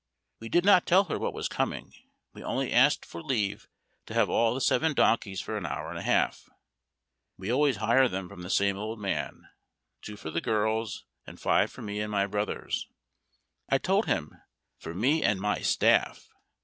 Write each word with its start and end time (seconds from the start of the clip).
We 0.39 0.49
did 0.49 0.65
not 0.65 0.87
tell 0.87 1.03
her 1.03 1.19
what 1.19 1.31
was 1.31 1.47
coming, 1.47 1.93
we 2.33 2.41
only 2.43 2.73
asked 2.73 3.05
for 3.05 3.21
leave 3.21 3.67
to 4.07 4.15
have 4.15 4.31
all 4.31 4.55
the 4.55 4.59
seven 4.59 4.95
donkeys 4.95 5.41
for 5.41 5.55
an 5.55 5.67
hour 5.67 5.91
and 5.91 5.99
a 5.99 6.01
half; 6.01 6.49
(We 7.37 7.51
always 7.53 7.75
hire 7.75 8.07
them 8.09 8.27
from 8.27 8.41
the 8.41 8.49
same 8.49 8.77
old 8.77 8.99
man) 8.99 9.47
two 10.01 10.17
for 10.17 10.31
the 10.31 10.41
girls, 10.41 11.05
and 11.27 11.39
five 11.39 11.69
for 11.71 11.83
me 11.83 11.99
and 11.99 12.11
my 12.11 12.25
brothers 12.25 12.87
I 13.69 13.77
told 13.77 14.07
him, 14.07 14.41
"for 14.79 14.95
me 14.95 15.21
and 15.21 15.39
my 15.39 15.59
Staff." 15.59 16.31